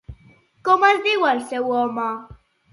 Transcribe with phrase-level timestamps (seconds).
[0.69, 2.11] Com es diu el seu home?